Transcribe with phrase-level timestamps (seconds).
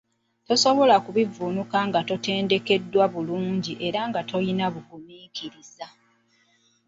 [0.47, 5.87] Tosobola kubivvuunuka nga totendekeddwa bulungi era nga toli mugumiikiriza.